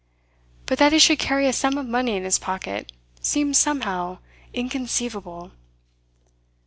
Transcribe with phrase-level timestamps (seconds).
[0.65, 4.17] But that he should carry a sum of money in his pocket seemed somehow
[4.51, 5.51] inconceivable.